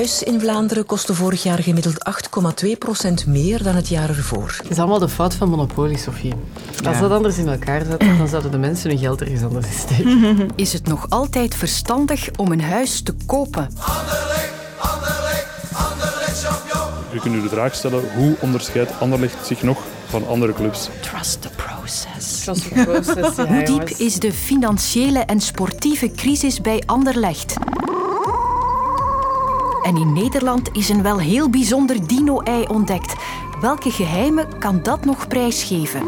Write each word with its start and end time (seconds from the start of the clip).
huis 0.00 0.22
in 0.22 0.40
Vlaanderen 0.40 0.86
kostte 0.86 1.14
vorig 1.14 1.42
jaar 1.42 1.58
gemiddeld 1.58 1.96
8,2% 3.24 3.26
meer 3.26 3.62
dan 3.62 3.74
het 3.74 3.88
jaar 3.88 4.08
ervoor. 4.08 4.54
Het 4.62 4.70
is 4.70 4.78
allemaal 4.78 4.98
de 4.98 5.08
fout 5.08 5.34
van 5.34 5.48
monopolie, 5.48 5.98
Sofie. 5.98 6.34
Als 6.84 6.98
dat 6.98 7.10
anders 7.10 7.38
in 7.38 7.48
elkaar 7.48 7.84
zat, 7.84 8.00
dan 8.00 8.28
zouden 8.28 8.50
de 8.50 8.58
mensen 8.58 8.90
hun 8.90 8.98
geld 8.98 9.20
ergens 9.20 9.42
anders 9.42 9.66
in 9.66 9.72
steken. 9.72 10.48
Is 10.56 10.72
het 10.72 10.86
nog 10.86 11.06
altijd 11.08 11.54
verstandig 11.54 12.28
om 12.36 12.52
een 12.52 12.62
huis 12.62 13.02
te 13.02 13.14
kopen? 13.26 13.68
U 17.14 17.18
kunt 17.18 17.34
u 17.34 17.42
de 17.42 17.48
vraag 17.48 17.74
stellen, 17.74 18.12
hoe 18.14 18.36
onderscheidt 18.40 19.00
Anderlecht 19.00 19.46
zich 19.46 19.62
nog 19.62 19.78
van 20.06 20.28
andere 20.28 20.52
clubs? 20.52 20.88
Trust 21.00 21.42
the 21.42 21.50
process. 21.56 22.44
Trust 22.44 22.68
the 22.68 22.84
process, 22.84 23.36
ja, 23.36 23.46
Hoe 23.46 23.64
diep 23.64 23.88
is 23.88 24.14
de 24.14 24.32
financiële 24.32 25.18
en 25.18 25.40
sportieve 25.40 26.10
crisis 26.10 26.60
bij 26.60 26.82
Anderlecht? 26.86 27.56
En 29.82 29.96
in 29.96 30.12
Nederland 30.12 30.68
is 30.72 30.88
een 30.88 31.02
wel 31.02 31.18
heel 31.18 31.50
bijzonder 31.50 32.06
dino-ei 32.06 32.66
ontdekt. 32.66 33.14
Welke 33.60 33.90
geheimen 33.90 34.58
kan 34.58 34.82
dat 34.82 35.04
nog 35.04 35.28
prijsgeven? 35.28 36.02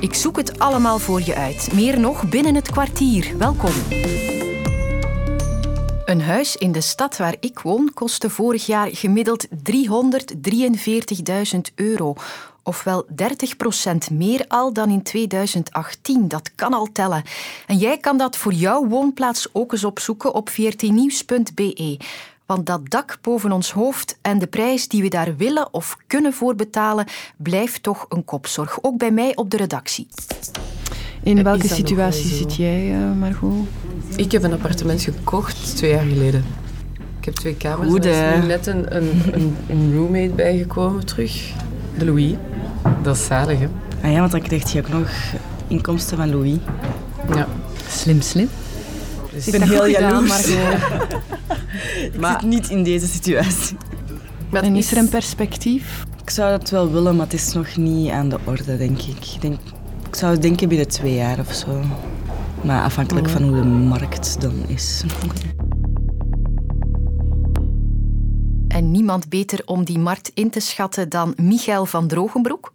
Ik 0.00 0.14
zoek 0.14 0.36
het 0.36 0.58
allemaal 0.58 0.98
voor 0.98 1.20
je 1.20 1.34
uit. 1.34 1.72
Meer 1.72 2.00
nog 2.00 2.28
binnen 2.28 2.54
het 2.54 2.70
kwartier. 2.70 3.34
Welkom. 3.38 3.72
Een 6.04 6.20
huis 6.20 6.56
in 6.56 6.72
de 6.72 6.80
stad 6.80 7.16
waar 7.16 7.36
ik 7.40 7.58
woon 7.58 7.90
kostte 7.94 8.30
vorig 8.30 8.66
jaar 8.66 8.88
gemiddeld 8.92 9.46
343.000 9.48 9.54
euro. 11.74 12.14
Ofwel 12.62 13.06
30% 13.10 13.14
meer 14.12 14.44
al 14.48 14.72
dan 14.72 14.90
in 14.90 15.02
2018. 15.02 16.28
Dat 16.28 16.54
kan 16.54 16.74
al 16.74 16.88
tellen. 16.92 17.22
En 17.66 17.76
jij 17.76 17.98
kan 17.98 18.16
dat 18.16 18.36
voor 18.36 18.52
jouw 18.52 18.86
woonplaats 18.86 19.48
ook 19.52 19.72
eens 19.72 19.84
opzoeken 19.84 20.34
op 20.34 20.48
vrtnieuws.be. 20.48 21.98
Want 22.46 22.66
dat 22.66 22.90
dak 22.90 23.18
boven 23.20 23.52
ons 23.52 23.72
hoofd 23.72 24.18
en 24.22 24.38
de 24.38 24.46
prijs 24.46 24.88
die 24.88 25.02
we 25.02 25.08
daar 25.08 25.36
willen 25.36 25.74
of 25.74 25.96
kunnen 26.06 26.32
voor 26.32 26.54
betalen, 26.54 27.06
blijft 27.36 27.82
toch 27.82 28.06
een 28.08 28.24
kopzorg. 28.24 28.78
Ook 28.82 28.98
bij 28.98 29.10
mij 29.10 29.36
op 29.36 29.50
de 29.50 29.56
redactie. 29.56 30.08
In 31.22 31.42
welke 31.42 31.68
situatie 31.68 32.34
zit 32.34 32.56
jij, 32.56 32.92
eh, 32.92 33.12
Margot? 33.18 33.66
Ik 34.16 34.32
heb 34.32 34.42
een 34.42 34.52
appartement 34.52 35.02
gekocht 35.02 35.76
twee 35.76 35.90
jaar 35.90 36.04
geleden. 36.04 36.44
Ik 37.18 37.24
heb 37.24 37.34
twee 37.34 37.56
kamers. 37.56 37.88
Goed, 37.88 38.04
er 38.04 38.34
is 38.34 38.40
nu 38.40 38.46
net 38.46 38.66
een, 38.66 38.96
een, 38.96 39.22
een, 39.32 39.56
een 39.68 39.94
roommate 39.96 40.32
bijgekomen 40.34 41.06
terug. 41.06 41.52
De 41.98 42.04
Louis. 42.04 42.34
Dat 43.02 43.16
is 43.16 43.24
zalig, 43.24 43.58
hè? 43.58 43.68
Ah 44.02 44.12
ja, 44.12 44.18
want 44.18 44.30
dan 44.30 44.42
krijg 44.42 44.72
je 44.72 44.78
ook 44.78 44.88
nog 44.88 45.10
inkomsten 45.68 46.16
van 46.16 46.30
Louis. 46.30 46.56
Ja. 47.34 47.48
Slim, 47.88 48.20
slim. 48.20 48.48
Dus 49.32 49.46
Ik 49.46 49.52
ben 49.58 49.68
heel 49.68 49.86
jaloers. 49.86 50.28
Margot. 50.28 51.22
Ik 52.12 52.26
zit 52.26 52.42
niet 52.42 52.68
in 52.68 52.82
deze 52.82 53.06
situatie. 53.06 53.76
Maar 54.50 54.62
En 54.62 54.76
is 54.76 54.90
er 54.90 54.98
een 54.98 55.08
perspectief? 55.08 56.04
Ik 56.22 56.30
zou 56.30 56.58
dat 56.58 56.70
wel 56.70 56.92
willen, 56.92 57.16
maar 57.16 57.24
het 57.24 57.34
is 57.34 57.52
nog 57.52 57.76
niet 57.76 58.10
aan 58.10 58.28
de 58.28 58.38
orde, 58.44 58.76
denk 58.76 58.98
ik. 58.98 59.26
Ik, 59.34 59.40
denk, 59.40 59.58
ik 60.08 60.14
zou 60.14 60.38
denken 60.38 60.68
binnen 60.68 60.88
twee 60.88 61.14
jaar 61.14 61.38
of 61.38 61.52
zo. 61.52 61.80
Maar 62.62 62.82
afhankelijk 62.82 63.28
van 63.28 63.42
hoe 63.42 63.56
de 63.56 63.64
markt 63.64 64.40
dan 64.40 64.54
is. 64.66 65.04
En 68.68 68.90
niemand 68.90 69.28
beter 69.28 69.62
om 69.64 69.84
die 69.84 69.98
markt 69.98 70.30
in 70.34 70.50
te 70.50 70.60
schatten 70.60 71.08
dan 71.08 71.34
Michael 71.36 71.86
van 71.86 72.06
Drogenbroek. 72.06 72.72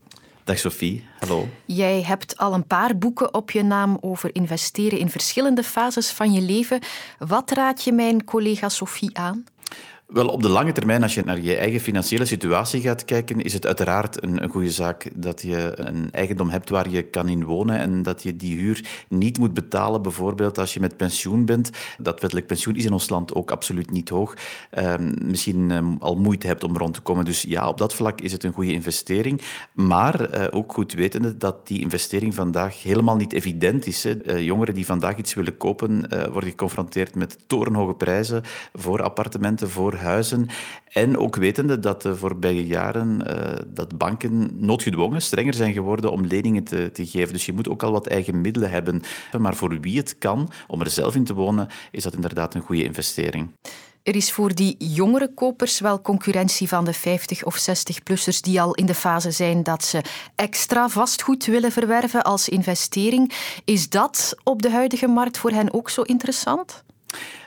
Dag 0.50 0.59
Sophie, 0.59 1.03
hallo. 1.19 1.47
Jij 1.66 2.02
hebt 2.02 2.38
al 2.38 2.53
een 2.53 2.67
paar 2.67 2.97
boeken 2.97 3.33
op 3.33 3.52
je 3.52 3.64
naam 3.64 3.97
over 4.02 4.36
investeren 4.36 5.00
in 5.00 5.09
verschillende 5.09 5.64
fases 5.64 6.11
van 6.11 6.33
je 6.33 6.41
leven. 6.41 6.80
Wat 7.17 7.52
raad 7.52 7.83
je 7.83 7.91
mijn 7.91 8.23
collega 8.23 8.69
Sophie 8.69 9.17
aan? 9.17 9.44
Wel, 10.09 10.27
op 10.27 10.41
de 10.41 10.49
lange 10.49 10.71
termijn, 10.71 11.03
als 11.03 11.13
je 11.13 11.21
naar 11.25 11.41
je 11.41 11.55
eigen 11.55 11.79
financiële 11.79 12.25
situatie 12.25 12.81
gaat 12.81 13.05
kijken, 13.05 13.41
is 13.41 13.53
het 13.53 13.65
uiteraard 13.65 14.23
een, 14.23 14.49
goede 14.49 14.71
zaak 14.71 15.09
dat 15.16 15.41
je 15.41 15.71
een 15.75 16.11
eigendom 16.11 16.50
hebt 16.50 16.69
waar 16.69 16.89
je 16.89 17.01
kan 17.01 17.28
in 17.28 17.44
wonen 17.44 17.78
en 17.78 18.03
dat 18.03 18.23
je 18.23 18.35
die 18.35 18.57
huur 18.57 19.06
niet 19.09 19.38
moet 19.38 19.53
betalen, 19.53 20.01
bijvoorbeeld 20.01 20.57
als 20.57 20.73
je 20.73 20.79
met 20.79 20.97
pensioen 20.97 21.45
bent. 21.45 21.69
Dat 21.97 22.22
wettelijk 22.22 22.47
pensioen 22.47 22.75
is 22.75 22.85
in 22.85 22.94
ons 22.94 23.09
land 23.09 23.34
ook 23.34 23.51
absoluut 23.51 23.91
niet 23.91 24.09
hoog. 24.09 24.34
Ehm, 24.69 25.13
misschien 25.22 25.72
ehm, 25.72 25.95
al 26.00 26.16
moeite 26.16 26.47
hebt 26.47 26.63
om 26.63 26.78
rond 26.78 26.94
te 26.94 27.01
komen. 27.01 27.25
Dus 27.25 27.41
ja, 27.41 27.67
op 27.67 27.78
dat 27.78 27.94
vlak 27.94 28.22
is 28.22 28.31
het 28.31 28.44
een 28.44 28.53
goede 28.53 28.73
investering. 28.73 29.41
Maar 29.73 30.22
eh, 30.22 30.47
ook 30.57 30.73
goed 30.73 30.94
wetende 30.94 31.38
dat 31.38 31.67
die 31.67 31.79
investering 31.79 32.35
vandaag 32.35 32.84
helemaal 32.84 33.16
niet 33.16 33.34
evident 33.34 33.85
is. 33.85 34.05
Eh, 34.05 34.39
jongeren 34.45 34.73
die 34.73 34.85
vandaag 34.85 35.17
iets 35.17 35.34
willen 35.34 35.57
kopen, 35.57 36.09
eh, 36.09 36.31
worden 36.31 36.50
geconfronteerd 36.50 37.16
met 37.16 37.38
torenhoge 37.47 37.94
prijzen 37.94 38.44
voor 38.73 39.01
appartementen, 39.01 39.69
voor 39.69 39.97
huizen. 39.99 40.47
En 40.89 41.17
ook 41.17 41.35
wetende 41.35 41.79
dat 41.79 42.01
de 42.01 42.15
voorbije 42.15 42.65
jaren 42.65 43.27
eh, 43.27 43.63
dat 43.67 43.97
banken 43.97 44.49
noodgedwongen 44.65 45.21
strenger 45.21 45.53
zijn 45.53 45.73
geworden 45.73 46.11
om 46.11 46.25
leningen 46.25 46.63
te, 46.63 46.91
te 46.91 47.05
geven. 47.05 47.33
Dus 47.33 47.45
je 47.45 47.53
moet 47.53 47.69
ook 47.69 47.83
al 47.83 47.91
wat 47.91 48.07
eigen 48.07 48.41
middelen 48.41 48.71
hebben. 48.71 49.01
Maar 49.37 49.55
voor 49.55 49.79
wie 49.79 49.97
het 49.97 50.17
kan, 50.17 50.49
om 50.67 50.81
er 50.81 50.89
zelf 50.89 51.15
in 51.15 51.23
te 51.23 51.33
wonen, 51.33 51.67
is 51.91 52.03
dat 52.03 52.13
inderdaad 52.13 52.55
een 52.55 52.61
goede 52.61 52.83
investering. 52.83 53.51
Er 54.03 54.15
is 54.15 54.31
voor 54.31 54.55
die 54.55 54.75
jongere 54.77 55.33
kopers 55.33 55.79
wel 55.79 56.01
concurrentie 56.01 56.67
van 56.67 56.85
de 56.85 56.93
50 56.93 57.43
of 57.43 57.69
60-plussers 57.69 58.39
die 58.41 58.61
al 58.61 58.73
in 58.73 58.85
de 58.85 58.93
fase 58.93 59.31
zijn 59.31 59.63
dat 59.63 59.83
ze 59.83 60.01
extra 60.35 60.89
vastgoed 60.89 61.45
willen 61.45 61.71
verwerven 61.71 62.23
als 62.23 62.49
investering. 62.49 63.33
Is 63.66 63.89
dat 63.89 64.35
op 64.43 64.61
de 64.61 64.69
huidige 64.69 65.07
markt 65.07 65.37
voor 65.37 65.51
hen 65.51 65.73
ook 65.73 65.89
zo 65.89 66.01
interessant? 66.01 66.83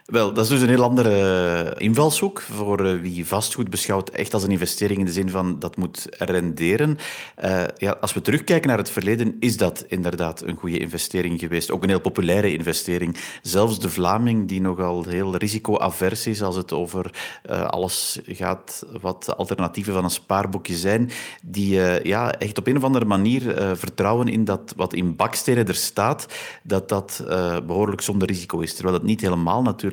Wel, 0.06 0.32
dat 0.32 0.44
is 0.44 0.50
dus 0.50 0.60
een 0.60 0.68
heel 0.68 0.82
andere 0.82 1.74
invalshoek 1.78 2.40
voor 2.40 2.86
eh, 2.86 3.00
wie 3.00 3.26
vastgoed 3.26 3.70
beschouwt 3.70 4.10
echt 4.10 4.34
als 4.34 4.42
een 4.42 4.50
investering 4.50 4.98
in 4.98 5.04
de 5.04 5.12
zin 5.12 5.30
van 5.30 5.58
dat 5.58 5.76
moet 5.76 6.06
renderen. 6.18 6.98
Eh, 7.34 7.64
ja, 7.76 7.96
als 8.00 8.12
we 8.12 8.20
terugkijken 8.20 8.68
naar 8.68 8.78
het 8.78 8.90
verleden, 8.90 9.36
is 9.40 9.56
dat 9.56 9.84
inderdaad 9.88 10.42
een 10.42 10.56
goede 10.56 10.78
investering 10.78 11.40
geweest. 11.40 11.70
Ook 11.70 11.82
een 11.82 11.88
heel 11.88 12.00
populaire 12.00 12.52
investering. 12.52 13.16
Zelfs 13.42 13.78
de 13.78 13.90
Vlaming, 13.90 14.48
die 14.48 14.60
nogal 14.60 15.04
heel 15.04 15.36
risicoavers 15.36 16.26
is 16.26 16.42
als 16.42 16.56
het 16.56 16.72
over 16.72 17.14
eh, 17.42 17.64
alles 17.64 18.20
gaat 18.26 18.86
wat 19.00 19.36
alternatieven 19.36 19.92
van 19.92 20.04
een 20.04 20.10
spaarboekje 20.10 20.76
zijn, 20.76 21.10
die 21.42 21.82
eh, 21.82 22.04
ja, 22.04 22.32
echt 22.32 22.58
op 22.58 22.66
een 22.66 22.76
of 22.76 22.84
andere 22.84 23.04
manier 23.04 23.56
eh, 23.56 23.70
vertrouwen 23.74 24.28
in 24.28 24.44
dat 24.44 24.72
wat 24.76 24.94
in 24.94 25.16
bakstenen 25.16 25.68
er 25.68 25.74
staat, 25.74 26.26
dat 26.62 26.88
dat 26.88 27.24
eh, 27.28 27.56
behoorlijk 27.66 28.00
zonder 28.00 28.28
risico 28.28 28.60
is. 28.60 28.74
Terwijl 28.74 28.96
dat 28.96 29.06
niet 29.06 29.20
helemaal 29.20 29.62
natuurlijk 29.62 29.90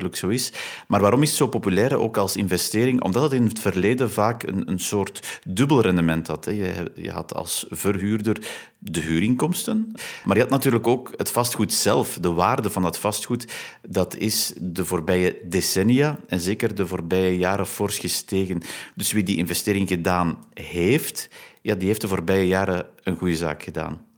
Maar 0.88 1.00
waarom 1.00 1.22
is 1.22 1.28
het 1.28 1.38
zo 1.38 1.46
populair, 1.46 1.98
ook 1.98 2.16
als 2.16 2.36
investering? 2.36 3.02
Omdat 3.02 3.22
het 3.22 3.32
in 3.32 3.44
het 3.44 3.58
verleden 3.58 4.10
vaak 4.10 4.42
een, 4.42 4.70
een 4.70 4.78
soort 4.78 5.40
dubbel 5.44 5.80
rendement 5.80 6.26
had. 6.26 6.44
hè. 6.44 6.50
Je, 6.50 6.92
je 6.94 7.10
had 7.10 7.34
als 7.34 7.66
verhuurder 7.70 8.36
de 8.78 9.00
huurinkomsten, 9.00 9.92
maar 10.24 10.36
je 10.36 10.42
had 10.42 10.50
natuurlijk 10.50 10.86
ook 10.86 11.12
het 11.16 11.30
vastgoed 11.30 11.72
zelf. 11.72 12.18
De 12.20 12.32
waarde 12.32 12.70
van 12.70 12.82
dat 12.82 12.98
vastgoed, 12.98 13.46
dat 13.88 14.16
is 14.16 14.52
de 14.56 14.84
voorbije 14.84 15.36
decennia 15.44 16.18
en 16.28 16.40
zeker 16.40 16.74
de 16.74 16.86
voorbije 16.86 17.38
jaren 17.38 17.66
fors 17.66 17.98
gestegen. 17.98 18.62
Dus 18.94 19.12
wie 19.12 19.22
die 19.22 19.36
investering 19.36 19.88
gedaan 19.88 20.38
heeft, 20.54 21.28
ja, 21.62 21.74
die 21.74 21.88
heeft 21.88 22.00
de 22.00 22.08
voorbije 22.08 22.46
jaren 22.46 22.86
een 23.02 23.16
goede 23.16 23.36
zaak 23.36 23.62
gedaan. 23.62 24.08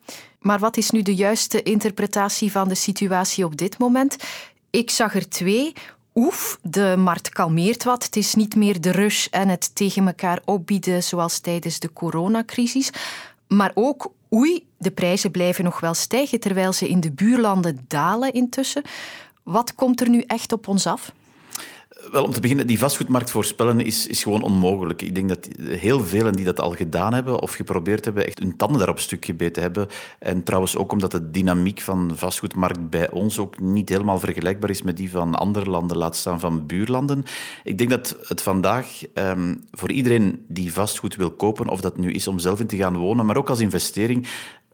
Maar 0.42 0.58
wat 0.58 0.76
is 0.76 0.90
nu 0.90 1.02
de 1.02 1.14
juiste 1.14 1.62
interpretatie 1.62 2.50
van 2.52 2.68
de 2.68 2.74
situatie 2.74 3.44
op 3.44 3.56
dit 3.56 3.78
moment? 3.78 4.16
Ik 4.72 4.90
zag 4.90 5.14
er 5.14 5.28
twee. 5.28 5.72
Oef, 6.14 6.58
de 6.62 6.94
markt 6.98 7.28
kalmeert 7.28 7.84
wat. 7.84 8.04
Het 8.04 8.16
is 8.16 8.34
niet 8.34 8.54
meer 8.54 8.80
de 8.80 8.90
rush 8.90 9.26
en 9.26 9.48
het 9.48 9.74
tegen 9.74 10.06
elkaar 10.06 10.40
opbieden 10.44 11.02
zoals 11.02 11.38
tijdens 11.38 11.78
de 11.78 11.92
coronacrisis. 11.92 12.90
Maar 13.48 13.70
ook, 13.74 14.12
oei, 14.34 14.66
de 14.78 14.90
prijzen 14.90 15.30
blijven 15.30 15.64
nog 15.64 15.80
wel 15.80 15.94
stijgen 15.94 16.40
terwijl 16.40 16.72
ze 16.72 16.88
in 16.88 17.00
de 17.00 17.12
buurlanden 17.12 17.84
dalen 17.88 18.32
intussen. 18.32 18.82
Wat 19.42 19.74
komt 19.74 20.00
er 20.00 20.08
nu 20.08 20.20
echt 20.26 20.52
op 20.52 20.68
ons 20.68 20.86
af? 20.86 21.12
Wel, 22.10 22.24
om 22.24 22.32
te 22.32 22.40
beginnen, 22.40 22.66
die 22.66 22.78
vastgoedmarkt 22.78 23.30
voorspellen 23.30 23.80
is, 23.80 24.06
is 24.06 24.22
gewoon 24.22 24.42
onmogelijk. 24.42 25.02
Ik 25.02 25.14
denk 25.14 25.28
dat 25.28 25.48
heel 25.62 26.04
velen 26.04 26.32
die 26.32 26.44
dat 26.44 26.60
al 26.60 26.70
gedaan 26.70 27.14
hebben 27.14 27.40
of 27.40 27.52
geprobeerd 27.52 28.04
hebben, 28.04 28.26
echt 28.26 28.38
hun 28.38 28.56
tanden 28.56 28.78
daarop 28.78 28.98
stuk 28.98 29.24
gebeten 29.24 29.62
hebben. 29.62 29.88
En 30.18 30.42
trouwens 30.42 30.76
ook 30.76 30.92
omdat 30.92 31.10
de 31.10 31.30
dynamiek 31.30 31.80
van 31.80 32.08
de 32.08 32.16
vastgoedmarkt 32.16 32.90
bij 32.90 33.10
ons 33.10 33.38
ook 33.38 33.60
niet 33.60 33.88
helemaal 33.88 34.18
vergelijkbaar 34.18 34.70
is 34.70 34.82
met 34.82 34.96
die 34.96 35.10
van 35.10 35.34
andere 35.34 35.70
landen, 35.70 35.96
laat 35.96 36.16
staan 36.16 36.40
van 36.40 36.66
buurlanden. 36.66 37.24
Ik 37.64 37.78
denk 37.78 37.90
dat 37.90 38.16
het 38.22 38.42
vandaag 38.42 39.02
ehm, 39.14 39.54
voor 39.70 39.90
iedereen 39.90 40.44
die 40.48 40.72
vastgoed 40.72 41.16
wil 41.16 41.30
kopen, 41.30 41.68
of 41.68 41.80
dat 41.80 41.96
nu 41.96 42.12
is 42.12 42.28
om 42.28 42.38
zelf 42.38 42.60
in 42.60 42.66
te 42.66 42.76
gaan 42.76 42.96
wonen, 42.96 43.26
maar 43.26 43.36
ook 43.36 43.50
als 43.50 43.60
investering, 43.60 44.26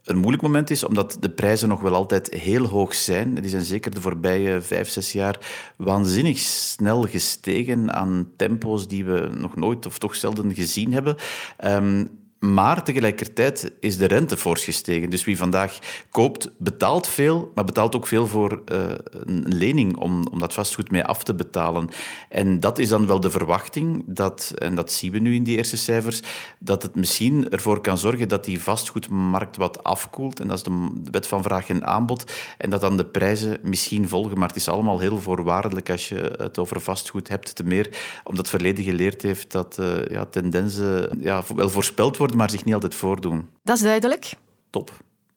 een 0.09 0.17
moeilijk 0.17 0.43
moment 0.43 0.69
is, 0.69 0.83
omdat 0.83 1.17
de 1.19 1.29
prijzen 1.29 1.69
nog 1.69 1.81
wel 1.81 1.93
altijd 1.93 2.33
heel 2.33 2.65
hoog 2.65 2.95
zijn. 2.95 3.35
Die 3.35 3.49
zijn 3.49 3.63
zeker 3.63 3.91
de 3.91 4.01
voorbije 4.01 4.61
vijf, 4.61 4.89
zes 4.89 5.11
jaar 5.11 5.39
waanzinnig 5.77 6.37
snel 6.37 7.01
gestegen 7.01 7.93
aan 7.93 8.31
tempo's 8.35 8.87
die 8.87 9.05
we 9.05 9.29
nog 9.37 9.55
nooit 9.55 9.85
of 9.85 9.97
toch 9.97 10.15
zelden 10.15 10.55
gezien 10.55 10.93
hebben. 10.93 11.15
Ehm, 11.57 12.05
Maar 12.39 12.83
tegelijkertijd 12.83 13.71
is 13.79 13.97
de 13.97 14.05
rente 14.05 14.37
fors 14.37 14.63
gestegen. 14.63 15.09
Dus 15.09 15.23
wie 15.23 15.37
vandaag 15.37 15.79
koopt, 16.11 16.51
betaalt 16.57 17.07
veel, 17.07 17.51
maar 17.55 17.63
betaalt 17.63 17.95
ook 17.95 18.07
veel 18.07 18.27
voor 18.27 18.61
uh, 18.71 18.91
een 19.11 19.45
lening 19.47 19.97
om, 19.97 20.27
om 20.27 20.39
dat 20.39 20.53
vastgoed 20.53 20.91
mee 20.91 21.03
af 21.03 21.23
te 21.23 21.35
betalen. 21.35 21.89
En 22.29 22.59
dat 22.59 22.79
is 22.79 22.89
dan 22.89 23.07
wel 23.07 23.19
de 23.19 23.31
verwachting, 23.31 24.03
dat, 24.07 24.53
en 24.55 24.75
dat 24.75 24.91
zien 24.91 25.11
we 25.11 25.19
nu 25.19 25.35
in 25.35 25.43
die 25.43 25.57
eerste 25.57 25.77
cijfers, 25.77 26.21
dat 26.59 26.83
het 26.83 26.95
misschien 26.95 27.49
ervoor 27.49 27.81
kan 27.81 27.97
zorgen 27.97 28.27
dat 28.27 28.45
die 28.45 28.61
vastgoedmarkt 28.61 29.57
wat 29.57 29.83
afkoelt. 29.83 30.39
En 30.39 30.47
dat 30.47 30.57
is 30.57 30.63
de 30.63 30.89
wet 31.11 31.27
van 31.27 31.43
vraag 31.43 31.69
en 31.69 31.85
aanbod. 31.85 32.31
En 32.57 32.69
dat 32.69 32.81
dan 32.81 32.97
de 32.97 33.05
prijzen 33.05 33.57
misschien 33.63 34.07
volgen. 34.07 34.37
Maar 34.37 34.47
het 34.47 34.57
is 34.57 34.67
allemaal 34.67 34.99
heel 34.99 35.19
voorwaardelijk 35.19 35.89
als 35.89 36.09
je 36.09 36.33
het 36.37 36.57
over 36.57 36.81
vastgoed 36.81 37.27
hebt. 37.27 37.55
Te 37.55 37.63
meer 37.63 37.89
omdat 38.23 38.37
het 38.45 38.55
verleden 38.55 38.83
geleerd 38.83 39.21
heeft 39.21 39.51
dat 39.51 39.77
uh, 39.79 40.05
ja, 40.05 40.25
tendensen 40.25 41.19
ja, 41.21 41.43
wel 41.55 41.69
voorspeld 41.69 42.17
worden 42.17 42.28
maar 42.35 42.49
zich 42.49 42.65
niet 42.65 42.73
altijd 42.73 42.95
voordoen. 42.95 43.49
Dat 43.63 43.75
is 43.75 43.83
duidelijk. 43.83 44.33
Top. 44.69 44.91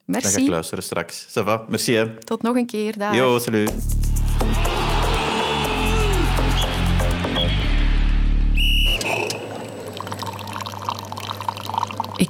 Merci. 0.05 0.27
Dan 0.27 0.37
ga 0.37 0.45
ik 0.45 0.49
luisteren 0.49 0.85
straks. 0.85 1.27
Ça 1.29 1.45
va? 1.45 1.65
Merci. 1.69 1.95
Hè. 1.95 2.19
Tot 2.19 2.43
nog 2.43 2.57
een 2.57 2.67
keer. 2.67 2.99
Dag. 2.99 3.15
Yo, 3.15 3.39
salut. 3.39 3.73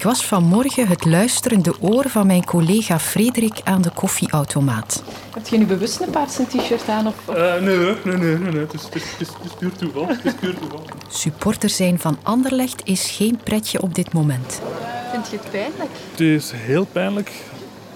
Ik 0.03 0.09
was 0.09 0.27
vanmorgen 0.27 0.89
het 0.89 1.05
luisterende 1.05 1.75
oor 1.81 2.09
van 2.09 2.27
mijn 2.27 2.45
collega 2.45 2.99
Frederik 2.99 3.61
aan 3.65 3.83
de 3.83 3.91
koffieautomaat. 3.91 5.03
Heb 5.35 5.47
je 5.47 5.59
nu 5.59 5.67
bewust 5.67 6.01
een 6.01 6.11
paarse 6.11 6.47
t-shirt 6.47 6.89
aan? 6.89 7.07
Of, 7.07 7.15
Uh, 7.29 7.61
nee, 7.61 7.77
nee, 7.77 7.95
nee, 8.05 8.17
nee, 8.17 8.53
nee. 8.53 8.61
Het, 8.61 8.75
is, 8.75 8.83
het, 8.83 8.95
is, 8.95 9.03
het, 9.11 9.21
is, 9.21 9.29
het 9.29 9.45
is 9.45 9.53
puur 9.59 9.73
toeval. 9.73 10.07
Het 10.07 10.25
is 10.25 10.35
puur 10.35 10.59
toeval. 10.59 10.83
Supporter 11.09 11.71
zijn 11.71 11.99
van 11.99 12.19
Anderlecht 12.23 12.81
is 12.85 13.11
geen 13.11 13.41
pretje 13.45 13.83
op 13.83 13.95
dit 13.95 14.13
moment. 14.13 14.61
Vind 15.13 15.31
je 15.31 15.37
het 15.37 15.51
pijnlijk? 15.51 15.91
Het 16.11 16.21
is 16.21 16.51
heel 16.55 16.85
pijnlijk 16.85 17.33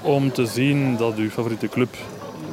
om 0.03 0.33
te 0.33 0.47
zien 0.47 0.97
dat 0.97 1.17
uw 1.17 1.31
favoriete 1.31 1.69
club 1.69 1.97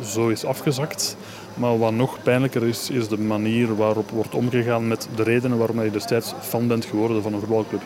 zo 0.06 0.27
is 0.27 0.45
afgezakt. 0.45 1.17
Maar 1.53 1.77
wat 1.77 1.91
nog 1.91 2.23
pijnlijker 2.23 2.63
is, 2.63 2.89
is 2.89 3.07
de 3.07 3.19
manier 3.19 3.75
waarop 3.75 4.09
wordt 4.09 4.35
omgegaan 4.35 4.88
met 4.88 5.07
de 5.15 5.23
redenen 5.23 5.57
waarom 5.57 5.83
je 5.83 5.91
destijds 5.91 6.33
fan 6.41 6.67
bent 6.67 6.85
geworden 6.85 7.21
van 7.23 7.33
een 7.33 7.39
voetbalclub. 7.39 7.81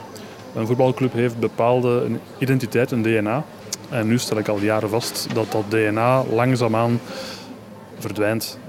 Een 0.58 0.68
voetbalclub 0.68 1.14
heeft 1.14 1.40
bepaalde 1.40 2.10
identiteit, 2.38 2.92
een 2.92 3.02
DNA. 3.02 3.44
En 3.90 4.08
nu 4.08 4.18
stel 4.18 4.38
ik 4.38 4.48
al 4.48 4.60
jaren 4.60 4.90
vast 4.90 5.28
dat 5.34 5.52
dat 5.52 5.64
DNA 5.70 6.24
langzaamaan 6.24 7.00
verdwijnt. 8.00 8.60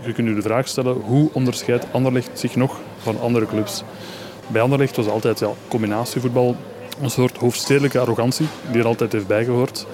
Je 0.00 0.12
kunt 0.12 0.28
u 0.28 0.34
de 0.34 0.42
vraag 0.42 0.68
stellen, 0.68 0.94
hoe 0.94 1.30
onderscheidt 1.32 1.86
Anderlecht 1.90 2.38
zich 2.38 2.56
nog 2.56 2.80
van 2.98 3.20
andere 3.20 3.46
clubs? 3.46 3.82
Bij 4.46 4.62
Anderlecht 4.62 4.96
was 4.96 5.08
altijd 5.08 5.38
ja, 5.38 5.48
combinatievoetbal 5.68 6.56
een 7.02 7.10
soort 7.10 7.36
hoofdstedelijke 7.36 7.98
arrogantie 7.98 8.46
die 8.70 8.80
er 8.80 8.86
altijd 8.86 9.12
heeft 9.12 9.26
bijgehoord. 9.26 9.86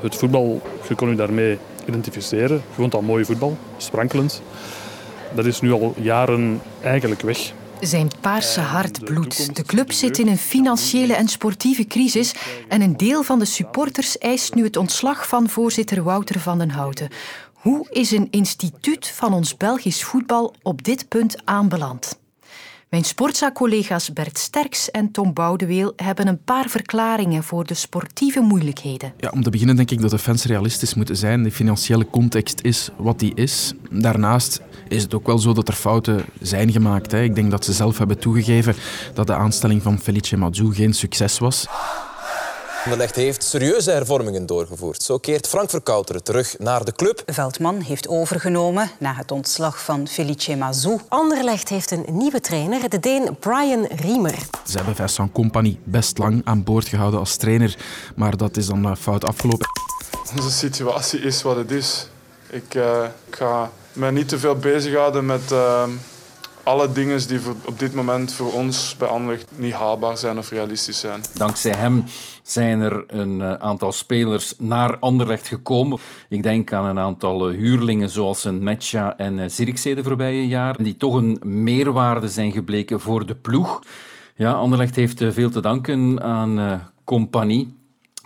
Het 0.00 0.16
voetbal, 0.16 0.62
je 0.88 0.94
kon 0.94 1.10
u 1.10 1.14
daarmee 1.14 1.58
identificeren. 1.86 2.62
Gewoon 2.74 2.90
al 2.90 3.02
mooie 3.02 3.24
voetbal, 3.24 3.56
sprankelend. 3.76 4.42
Dat 5.34 5.44
is 5.44 5.60
nu 5.60 5.72
al 5.72 5.94
jaren 5.96 6.60
eigenlijk 6.80 7.20
weg. 7.20 7.52
Zijn 7.80 8.10
paarse 8.20 8.60
hart 8.60 9.04
bloedt. 9.04 9.56
De 9.56 9.62
club 9.62 9.92
zit 9.92 10.18
in 10.18 10.28
een 10.28 10.38
financiële 10.38 11.14
en 11.14 11.28
sportieve 11.28 11.84
crisis 11.84 12.34
en 12.68 12.80
een 12.80 12.96
deel 12.96 13.22
van 13.22 13.38
de 13.38 13.44
supporters 13.44 14.18
eist 14.18 14.54
nu 14.54 14.64
het 14.64 14.76
ontslag 14.76 15.28
van 15.28 15.48
voorzitter 15.48 16.02
Wouter 16.02 16.40
van 16.40 16.58
den 16.58 16.70
Houten. 16.70 17.08
Hoe 17.52 17.86
is 17.90 18.10
een 18.10 18.28
instituut 18.30 19.08
van 19.08 19.32
ons 19.32 19.56
Belgisch 19.56 20.04
voetbal 20.04 20.54
op 20.62 20.82
dit 20.82 21.08
punt 21.08 21.36
aanbeland? 21.44 22.18
Mijn 22.90 23.04
sportza-collega's 23.04 24.12
Bert 24.12 24.38
Sterks 24.38 24.90
en 24.90 25.10
Tom 25.10 25.32
Boudeweel 25.32 25.92
hebben 25.96 26.26
een 26.26 26.42
paar 26.44 26.68
verklaringen 26.68 27.42
voor 27.42 27.66
de 27.66 27.74
sportieve 27.74 28.40
moeilijkheden. 28.40 29.12
Ja, 29.16 29.30
om 29.30 29.42
te 29.42 29.50
beginnen 29.50 29.76
denk 29.76 29.90
ik 29.90 30.00
dat 30.00 30.10
de 30.10 30.18
fans 30.18 30.44
realistisch 30.44 30.94
moeten 30.94 31.16
zijn. 31.16 31.42
De 31.42 31.50
financiële 31.50 32.06
context 32.10 32.60
is 32.60 32.90
wat 32.96 33.18
die 33.18 33.34
is. 33.34 33.72
Daarnaast 33.90 34.60
is 34.88 35.02
het 35.02 35.14
ook 35.14 35.26
wel 35.26 35.38
zo 35.38 35.52
dat 35.52 35.68
er 35.68 35.74
fouten 35.74 36.24
zijn 36.40 36.72
gemaakt. 36.72 37.12
Hè. 37.12 37.22
Ik 37.22 37.34
denk 37.34 37.50
dat 37.50 37.64
ze 37.64 37.72
zelf 37.72 37.98
hebben 37.98 38.18
toegegeven 38.18 38.74
dat 39.14 39.26
de 39.26 39.34
aanstelling 39.34 39.82
van 39.82 39.98
Felice 39.98 40.36
Mazou 40.36 40.74
geen 40.74 40.92
succes 40.94 41.38
was. 41.38 41.66
Anderlecht 42.84 43.16
heeft 43.16 43.44
serieuze 43.44 43.90
hervormingen 43.90 44.46
doorgevoerd. 44.46 45.02
Zo 45.02 45.18
keert 45.18 45.48
Frank 45.48 45.70
Verkouteren 45.70 46.22
terug 46.22 46.58
naar 46.58 46.84
de 46.84 46.92
club. 46.92 47.22
Veldman 47.26 47.80
heeft 47.80 48.08
overgenomen 48.08 48.90
na 48.98 49.14
het 49.14 49.30
ontslag 49.30 49.84
van 49.84 50.08
Felice 50.08 50.56
Mazou. 50.56 51.00
Anderlecht 51.08 51.68
heeft 51.68 51.90
een 51.90 52.04
nieuwe 52.12 52.40
trainer, 52.40 52.90
de 52.90 53.00
Deen 53.00 53.36
Brian 53.38 53.86
Riemer. 53.86 54.34
Ze 54.66 54.76
hebben 54.76 54.94
Vincent 54.94 55.32
Company 55.32 55.78
best 55.84 56.18
lang 56.18 56.40
aan 56.44 56.64
boord 56.64 56.88
gehouden 56.88 57.20
als 57.20 57.36
trainer, 57.36 57.76
maar 58.16 58.36
dat 58.36 58.56
is 58.56 58.66
dan 58.66 58.96
fout 58.96 59.24
afgelopen. 59.24 59.66
Onze 60.36 60.50
situatie 60.50 61.20
is 61.20 61.42
wat 61.42 61.56
het 61.56 61.70
is. 61.70 62.06
Ik, 62.50 62.74
uh, 62.74 63.04
ik 63.28 63.36
ga 63.36 63.70
me 63.92 64.12
niet 64.12 64.28
te 64.28 64.38
veel 64.38 64.56
bezighouden 64.56 65.26
met 65.26 65.52
uh, 65.52 65.84
alle 66.62 66.92
dingen 66.92 67.28
die 67.28 67.38
op 67.64 67.78
dit 67.78 67.94
moment 67.94 68.32
voor 68.32 68.52
ons 68.52 68.96
bij 68.98 69.08
Anderlecht 69.08 69.50
niet 69.56 69.72
haalbaar 69.72 70.16
zijn 70.16 70.38
of 70.38 70.50
realistisch 70.50 71.00
zijn. 71.00 71.20
Dankzij 71.34 71.72
hem 71.72 72.04
zijn 72.42 72.80
er 72.80 73.04
een 73.06 73.42
aantal 73.42 73.92
spelers 73.92 74.54
naar 74.58 74.98
Anderlecht 74.98 75.48
gekomen. 75.48 75.98
Ik 76.28 76.42
denk 76.42 76.72
aan 76.72 76.84
een 76.84 76.98
aantal 76.98 77.48
huurlingen 77.48 78.10
zoals 78.10 78.44
een 78.44 78.62
Metja 78.62 79.16
en 79.16 79.50
Zirkzee 79.50 79.94
de 79.94 80.02
voorbije 80.02 80.46
jaren, 80.46 80.84
die 80.84 80.96
toch 80.96 81.14
een 81.14 81.40
meerwaarde 81.44 82.28
zijn 82.28 82.52
gebleken 82.52 83.00
voor 83.00 83.26
de 83.26 83.34
ploeg. 83.34 83.80
Ja, 84.34 84.52
Anderlecht 84.52 84.96
heeft 84.96 85.24
veel 85.28 85.50
te 85.50 85.60
danken 85.60 86.22
aan 86.22 86.58
uh, 86.58 86.72
compagnie. 87.04 87.79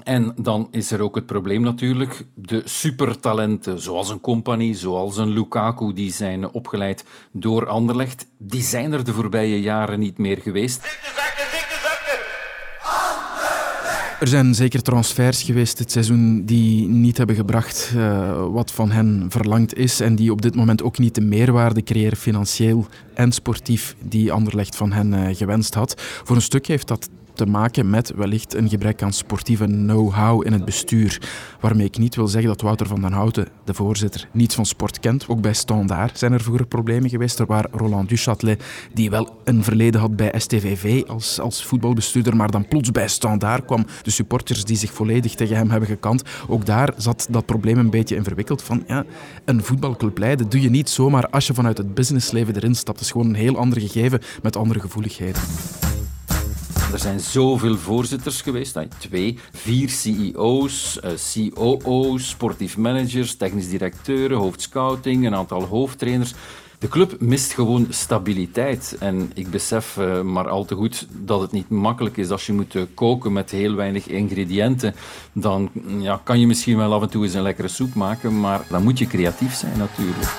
En 0.04 0.34
dan 0.36 0.68
is 0.70 0.90
er 0.90 1.00
ook 1.00 1.14
het 1.14 1.26
probleem 1.26 1.62
natuurlijk, 1.62 2.26
de 2.34 2.62
supertalenten, 2.64 3.80
zoals 3.80 4.10
een 4.10 4.20
Company, 4.20 4.74
zoals 4.74 5.16
een 5.16 5.28
Lukaku, 5.28 5.92
die 5.92 6.12
zijn 6.12 6.50
opgeleid 6.50 7.04
door 7.32 7.68
Anderlecht, 7.68 8.26
die 8.38 8.62
zijn 8.62 8.92
er 8.92 9.04
de 9.04 9.12
voorbije 9.12 9.60
jaren 9.60 9.98
niet 9.98 10.18
meer 10.18 10.38
geweest. 10.38 10.98
Er 14.20 14.30
zijn 14.30 14.54
zeker 14.54 14.82
transfers 14.82 15.42
geweest 15.42 15.78
dit 15.78 15.92
seizoen 15.92 16.44
die 16.44 16.88
niet 16.88 17.16
hebben 17.16 17.36
gebracht 17.36 17.92
uh, 17.96 18.46
wat 18.50 18.70
van 18.70 18.90
hen 18.90 19.26
verlangd 19.28 19.76
is 19.76 20.00
en 20.00 20.14
die 20.14 20.32
op 20.32 20.42
dit 20.42 20.54
moment 20.54 20.82
ook 20.82 20.98
niet 20.98 21.14
de 21.14 21.20
meerwaarde 21.20 21.82
creëren 21.82 22.16
financieel 22.16 22.86
en 23.14 23.32
sportief 23.32 23.96
die 24.02 24.32
Anderlecht 24.32 24.76
van 24.76 24.92
hen 24.92 25.12
uh, 25.12 25.36
gewenst 25.36 25.74
had. 25.74 25.94
Voor 25.98 26.36
een 26.36 26.42
stuk 26.42 26.66
heeft 26.66 26.88
dat 26.88 27.08
te 27.34 27.46
maken 27.46 27.90
met 27.90 28.12
wellicht 28.16 28.54
een 28.54 28.68
gebrek 28.68 29.02
aan 29.02 29.12
sportieve 29.12 29.64
know-how 29.64 30.46
in 30.46 30.52
het 30.52 30.64
bestuur. 30.64 31.20
Waarmee 31.60 31.86
ik 31.86 31.98
niet 31.98 32.14
wil 32.14 32.28
zeggen 32.28 32.50
dat 32.50 32.60
Wouter 32.60 32.86
van 32.86 33.00
den 33.00 33.12
Houten, 33.12 33.48
de 33.64 33.74
voorzitter, 33.74 34.28
niets 34.32 34.54
van 34.54 34.66
sport 34.66 35.00
kent. 35.00 35.28
Ook 35.28 35.40
bij 35.40 35.52
Standaard 35.52 36.18
zijn 36.18 36.32
er 36.32 36.40
vroeger 36.40 36.66
problemen 36.66 37.10
geweest. 37.10 37.38
Er 37.38 37.46
waar 37.46 37.66
Roland 37.70 38.10
Duchâtelet, 38.10 38.64
die 38.92 39.10
wel 39.10 39.36
een 39.44 39.64
verleden 39.64 40.00
had 40.00 40.16
bij 40.16 40.34
STVV 40.36 41.02
als, 41.06 41.40
als 41.40 41.64
voetbalbestuurder, 41.64 42.36
maar 42.36 42.50
dan 42.50 42.68
plots 42.68 42.90
bij 42.90 43.08
Standaard 43.08 43.64
kwam. 43.64 43.86
De 44.02 44.10
supporters 44.10 44.64
die 44.64 44.76
zich 44.76 44.92
volledig 44.92 45.34
tegen 45.34 45.56
hem 45.56 45.70
hebben 45.70 45.88
gekant. 45.88 46.22
Ook 46.48 46.66
daar 46.66 46.92
zat 46.96 47.26
dat 47.30 47.46
probleem 47.46 47.78
een 47.78 47.90
beetje 47.90 48.16
in 48.16 48.24
verwikkeld. 48.24 48.62
Van, 48.62 48.84
ja, 48.86 49.04
een 49.44 49.64
voetbalclub 49.64 50.18
leiden 50.18 50.48
doe 50.48 50.60
je 50.60 50.70
niet 50.70 50.90
zomaar 50.90 51.28
als 51.28 51.46
je 51.46 51.54
vanuit 51.54 51.78
het 51.78 51.94
businessleven 51.94 52.56
erin 52.56 52.74
stapt. 52.74 52.98
Dat 52.98 53.06
is 53.06 53.12
gewoon 53.12 53.28
een 53.28 53.34
heel 53.34 53.56
ander 53.56 53.80
gegeven 53.80 54.20
met 54.42 54.56
andere 54.56 54.80
gevoeligheden. 54.80 55.42
Er 56.94 57.00
zijn 57.00 57.20
zoveel 57.20 57.76
voorzitters 57.76 58.42
geweest, 58.42 58.78
twee, 58.98 59.38
vier 59.52 59.88
CEO's, 59.88 61.00
COO's, 61.32 62.28
sportief 62.28 62.76
managers, 62.76 63.36
technisch 63.36 63.68
directeuren, 63.68 64.38
hoofdscouting, 64.38 65.26
een 65.26 65.34
aantal 65.34 65.64
hoofdtrainers. 65.64 66.34
De 66.78 66.88
club 66.88 67.20
mist 67.20 67.52
gewoon 67.52 67.86
stabiliteit. 67.90 68.96
En 69.00 69.30
ik 69.34 69.50
besef 69.50 69.96
uh, 69.96 70.20
maar 70.20 70.48
al 70.48 70.64
te 70.64 70.74
goed 70.74 71.06
dat 71.10 71.40
het 71.40 71.52
niet 71.52 71.68
makkelijk 71.68 72.16
is 72.16 72.30
als 72.30 72.46
je 72.46 72.52
moet 72.52 72.74
uh, 72.74 72.82
koken 72.94 73.32
met 73.32 73.50
heel 73.50 73.74
weinig 73.74 74.06
ingrediënten. 74.06 74.94
Dan 75.32 75.70
ja, 75.98 76.20
kan 76.24 76.40
je 76.40 76.46
misschien 76.46 76.76
wel 76.76 76.92
af 76.92 77.02
en 77.02 77.10
toe 77.10 77.24
eens 77.24 77.34
een 77.34 77.42
lekkere 77.42 77.68
soep 77.68 77.94
maken, 77.94 78.40
maar 78.40 78.64
dan 78.68 78.82
moet 78.82 78.98
je 78.98 79.06
creatief 79.06 79.54
zijn 79.54 79.78
natuurlijk. 79.78 80.32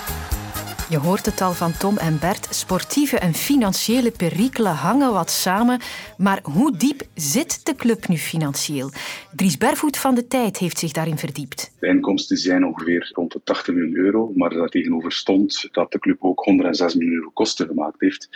Je 0.89 0.97
hoort 0.97 1.25
het 1.25 1.41
al 1.41 1.53
van 1.53 1.77
Tom 1.77 1.97
en 1.97 2.19
Bert. 2.19 2.47
Sportieve 2.49 3.17
en 3.17 3.33
financiële 3.33 4.11
perikelen 4.11 4.71
hangen 4.71 5.13
wat 5.13 5.29
samen. 5.29 5.79
Maar 6.17 6.39
hoe 6.43 6.77
diep 6.77 7.01
zit 7.13 7.65
de 7.65 7.75
club 7.75 8.07
nu 8.07 8.17
financieel? 8.17 8.89
Dries 9.35 9.57
Bervoet 9.57 9.97
van 9.97 10.15
de 10.15 10.27
Tijd 10.27 10.57
heeft 10.57 10.79
zich 10.79 10.91
daarin 10.91 11.17
verdiept. 11.17 11.71
De 11.79 11.87
inkomsten 11.87 12.37
zijn 12.37 12.65
ongeveer 12.65 13.11
rond 13.13 13.31
de 13.31 13.41
80 13.43 13.73
miljoen 13.73 13.95
euro. 13.95 14.31
Maar 14.35 14.49
daar 14.49 14.69
tegenover 14.69 15.11
stond 15.11 15.67
dat 15.71 15.91
de 15.91 15.99
club 15.99 16.17
ook 16.19 16.39
106 16.39 16.95
miljoen 16.95 17.15
euro 17.15 17.29
kosten 17.33 17.67
gemaakt 17.67 18.01
heeft. 18.01 18.29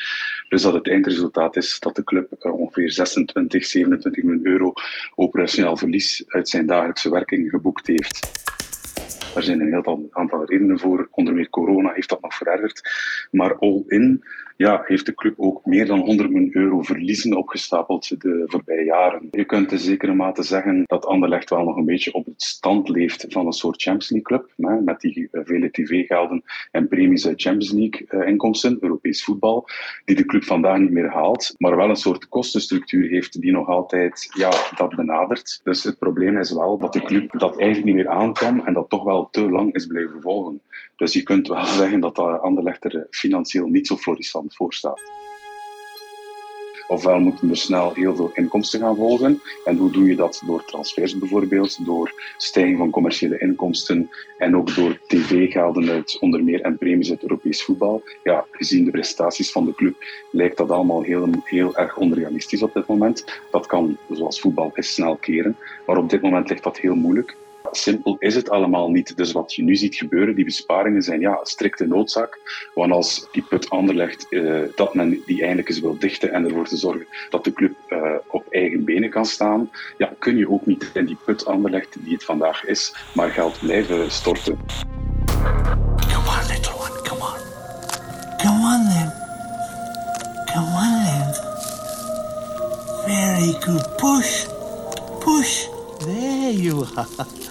Dus 0.49 0.61
dat 0.61 0.73
het 0.73 0.89
eindresultaat 0.89 1.55
is 1.55 1.79
dat 1.79 1.95
de 1.95 2.03
club 2.03 2.35
ongeveer 2.39 2.91
26, 2.91 3.65
27 3.65 4.23
miljoen 4.23 4.45
euro 4.45 4.73
operationeel 5.15 5.77
verlies 5.77 6.23
uit 6.27 6.49
zijn 6.49 6.65
dagelijkse 6.65 7.09
werking 7.09 7.49
geboekt 7.49 7.87
heeft. 7.87 8.29
Daar 9.33 9.43
zijn 9.43 9.61
een 9.61 9.83
heel 9.83 10.09
aantal 10.11 10.45
redenen 10.45 10.79
voor. 10.79 11.07
Onder 11.11 11.33
meer 11.33 11.49
corona 11.49 11.91
heeft 11.93 12.09
dat 12.09 12.21
nog 12.21 12.33
verergerd. 12.33 12.81
Maar 13.31 13.57
all 13.57 13.83
in 13.87 14.23
ja, 14.65 14.81
heeft 14.85 15.05
de 15.05 15.13
club 15.13 15.33
ook 15.37 15.65
meer 15.65 15.85
dan 15.85 15.99
100 15.99 16.29
miljoen 16.29 16.55
euro 16.55 16.81
verliezen 16.81 17.37
opgestapeld 17.37 18.21
de 18.21 18.43
voorbije 18.45 18.83
jaren. 18.83 19.27
Je 19.31 19.45
kunt 19.45 19.71
in 19.71 19.79
zekere 19.79 20.13
mate 20.13 20.43
zeggen 20.43 20.83
dat 20.85 21.05
Anderlecht 21.05 21.49
wel 21.49 21.63
nog 21.63 21.75
een 21.75 21.85
beetje 21.85 22.13
op 22.13 22.25
het 22.25 22.41
stand 22.41 22.89
leeft 22.89 23.25
van 23.29 23.45
een 23.45 23.51
soort 23.51 23.81
Champions 23.81 24.09
League 24.09 24.47
club, 24.55 24.81
met 24.83 25.01
die 25.01 25.27
eh, 25.31 25.41
vele 25.43 25.71
tv-gelden 25.71 26.43
en 26.71 26.87
premies 26.87 27.27
uit 27.27 27.41
Champions 27.41 27.71
League-inkomsten, 27.71 28.77
Europees 28.79 29.23
voetbal, 29.23 29.67
die 30.05 30.15
de 30.15 30.25
club 30.25 30.43
vandaag 30.43 30.77
niet 30.77 30.91
meer 30.91 31.09
haalt, 31.09 31.53
maar 31.57 31.75
wel 31.75 31.89
een 31.89 31.95
soort 31.95 32.27
kostenstructuur 32.27 33.09
heeft 33.09 33.41
die 33.41 33.51
nog 33.51 33.67
altijd 33.67 34.29
ja, 34.37 34.51
dat 34.75 34.95
benadert. 34.95 35.59
Dus 35.63 35.83
het 35.83 35.99
probleem 35.99 36.37
is 36.37 36.51
wel 36.51 36.77
dat 36.77 36.93
de 36.93 37.01
club 37.01 37.39
dat 37.39 37.57
eigenlijk 37.57 37.85
niet 37.85 37.95
meer 37.95 38.13
aankwam 38.13 38.59
en 38.59 38.73
dat 38.73 38.89
toch 38.89 39.03
wel 39.03 39.29
te 39.29 39.49
lang 39.49 39.73
is 39.73 39.85
blijven 39.85 40.21
volgen. 40.21 40.61
Dus 40.95 41.13
je 41.13 41.23
kunt 41.23 41.47
wel 41.47 41.65
zeggen 41.65 41.99
dat 41.99 42.19
Anderlecht 42.19 42.83
er 42.83 43.07
financieel 43.09 43.67
niet 43.67 43.87
zo 43.87 43.95
florissant 43.95 44.48
voor 44.55 44.73
staat. 44.73 45.01
Ofwel 46.89 47.19
moeten 47.19 47.49
er 47.49 47.57
snel 47.57 47.93
heel 47.93 48.15
veel 48.15 48.31
inkomsten 48.33 48.79
gaan 48.79 48.95
volgen. 48.95 49.41
En 49.65 49.77
hoe 49.77 49.91
doe 49.91 50.07
je 50.07 50.15
dat? 50.15 50.41
Door 50.45 50.65
transfers 50.65 51.17
bijvoorbeeld, 51.17 51.85
door 51.85 52.33
stijging 52.37 52.77
van 52.77 52.89
commerciële 52.89 53.39
inkomsten 53.39 54.09
en 54.37 54.55
ook 54.55 54.75
door 54.75 54.99
tv-gelden 55.07 55.89
uit 55.89 56.17
onder 56.19 56.43
meer 56.43 56.61
en 56.61 56.77
premies 56.77 57.09
uit 57.09 57.21
Europees 57.21 57.63
voetbal. 57.63 58.03
Ja, 58.23 58.45
gezien 58.51 58.85
de 58.85 58.91
prestaties 58.91 59.51
van 59.51 59.65
de 59.65 59.73
club 59.73 59.95
lijkt 60.31 60.57
dat 60.57 60.69
allemaal 60.69 61.01
heel, 61.01 61.29
heel 61.43 61.75
erg 61.75 61.97
onrealistisch 61.97 62.63
op 62.63 62.73
dit 62.73 62.87
moment. 62.87 63.41
Dat 63.51 63.65
kan, 63.65 63.97
zoals 64.09 64.41
voetbal 64.41 64.71
is, 64.73 64.93
snel 64.93 65.15
keren. 65.15 65.57
Maar 65.85 65.97
op 65.97 66.09
dit 66.09 66.21
moment 66.21 66.49
ligt 66.49 66.63
dat 66.63 66.79
heel 66.79 66.95
moeilijk. 66.95 67.35
Simpel 67.71 68.15
is 68.19 68.35
het 68.35 68.49
allemaal 68.49 68.89
niet. 68.89 69.17
Dus 69.17 69.31
wat 69.31 69.55
je 69.55 69.63
nu 69.63 69.75
ziet 69.75 69.95
gebeuren, 69.95 70.35
die 70.35 70.45
besparingen 70.45 71.01
zijn 71.01 71.19
ja, 71.19 71.39
strikte 71.43 71.88
noodzaak. 71.88 72.39
Want 72.73 72.91
als 72.91 73.27
die 73.31 73.43
put 73.49 73.69
Anderlecht, 73.69 74.25
uh, 74.29 74.61
dat 74.75 74.93
men 74.93 75.21
die 75.25 75.41
eindelijk 75.41 75.69
eens 75.69 75.79
wil 75.79 75.97
dichten 75.99 76.31
en 76.31 76.45
ervoor 76.45 76.67
te 76.67 76.77
zorgen 76.77 77.07
dat 77.29 77.43
de 77.43 77.53
club 77.53 77.73
uh, 77.89 78.15
op 78.27 78.45
eigen 78.49 78.83
benen 78.83 79.09
kan 79.09 79.25
staan, 79.25 79.69
ja, 79.97 80.13
kun 80.19 80.38
je 80.38 80.49
ook 80.49 80.65
niet 80.65 80.89
in 80.93 81.05
die 81.05 81.17
put 81.25 81.45
Anderlecht, 81.45 81.97
die 82.03 82.13
het 82.13 82.23
vandaag 82.23 82.65
is, 82.65 82.95
maar 83.13 83.29
geld 83.29 83.59
blijven 83.59 84.11
storten. 84.11 84.57
Come 86.11 86.27
on, 86.27 86.47
little 86.47 86.73
one, 86.73 87.01
come 87.03 87.21
on. 87.21 87.39
Come 88.38 88.63
on 88.63 88.88
then. 88.89 89.13
Come 90.53 90.67
on 90.67 91.03
then. 91.03 91.33
Very 93.05 93.53
good. 93.59 93.97
Push. 93.97 94.45
Push. 95.19 95.67
There 95.99 96.51
you 96.51 96.85
are. 96.95 97.07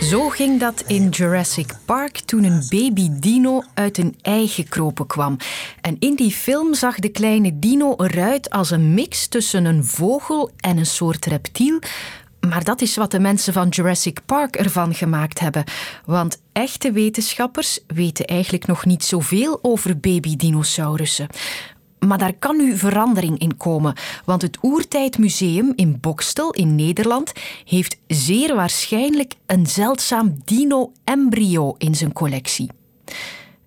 Zo 0.00 0.28
ging 0.28 0.60
dat 0.60 0.84
in 0.86 1.08
Jurassic 1.08 1.74
Park 1.84 2.18
toen 2.18 2.44
een 2.44 2.66
baby 2.68 3.08
dino 3.10 3.62
uit 3.74 3.98
een 3.98 4.16
ei 4.22 4.48
gekropen 4.48 5.06
kwam. 5.06 5.36
En 5.80 5.96
in 5.98 6.14
die 6.14 6.30
film 6.30 6.74
zag 6.74 6.98
de 6.98 7.08
kleine 7.08 7.58
dino 7.58 7.94
eruit 7.96 8.50
als 8.50 8.70
een 8.70 8.94
mix 8.94 9.26
tussen 9.26 9.64
een 9.64 9.84
vogel 9.84 10.50
en 10.56 10.76
een 10.76 10.86
soort 10.86 11.26
reptiel. 11.26 11.78
Maar 12.48 12.64
dat 12.64 12.80
is 12.80 12.96
wat 12.96 13.10
de 13.10 13.18
mensen 13.18 13.52
van 13.52 13.68
Jurassic 13.68 14.18
Park 14.26 14.56
ervan 14.56 14.94
gemaakt 14.94 15.38
hebben. 15.38 15.64
Want 16.04 16.40
echte 16.52 16.92
wetenschappers 16.92 17.80
weten 17.86 18.24
eigenlijk 18.24 18.66
nog 18.66 18.84
niet 18.84 19.04
zoveel 19.04 19.58
over 19.62 20.00
babydinosaurussen. 20.00 21.26
Maar 22.06 22.18
daar 22.18 22.34
kan 22.38 22.56
nu 22.56 22.76
verandering 22.76 23.38
in 23.38 23.56
komen, 23.56 23.94
want 24.24 24.42
het 24.42 24.58
Oertijdmuseum 24.62 25.72
in 25.74 25.98
Bokstel 26.00 26.50
in 26.50 26.74
Nederland 26.74 27.32
heeft 27.64 27.96
zeer 28.06 28.54
waarschijnlijk 28.54 29.34
een 29.46 29.66
zeldzaam 29.66 30.36
dino-embryo 30.44 31.74
in 31.78 31.94
zijn 31.94 32.12
collectie. 32.12 32.70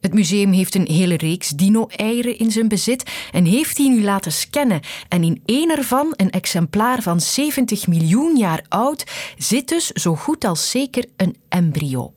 Het 0.02 0.14
museum 0.14 0.52
heeft 0.52 0.76
een 0.76 0.88
hele 0.88 1.18
reeks 1.18 1.50
dino-eieren 1.50 2.38
in 2.38 2.52
zijn 2.52 2.68
bezit 2.68 3.12
en 3.32 3.46
heeft 3.46 3.76
die 3.76 3.90
nu 3.90 4.04
laten 4.04 4.32
scannen. 4.32 4.82
En 5.10 5.24
in 5.24 5.42
één 5.46 5.78
ervan, 5.78 6.14
een 6.16 6.30
exemplaar 6.30 7.02
van 7.02 7.22
70 7.22 7.88
miljoen 7.88 8.38
jaar 8.38 8.66
oud, 8.70 9.04
zit 9.38 9.68
dus 9.68 9.88
zo 9.88 10.16
goed 10.16 10.46
als 10.46 10.72
zeker 10.72 11.06
een 11.18 11.36
embryo. 11.50 12.14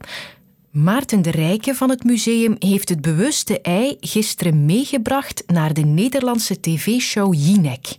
Maarten 0.73 1.23
de 1.23 1.31
Rijke 1.31 1.75
van 1.75 1.91
het 1.91 2.05
museum 2.05 2.57
heeft 2.59 2.89
het 2.89 3.01
bewuste 3.01 3.61
ei 3.61 3.97
gisteren 4.01 4.65
meegebracht 4.65 5.43
naar 5.47 5.75
de 5.75 5.81
Nederlandse 5.81 6.61
tv-show 6.61 7.35
Jinek. 7.35 7.97